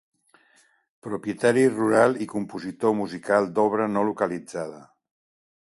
[1.07, 4.85] Propietari rural i compositor musical d'obra no localitzada.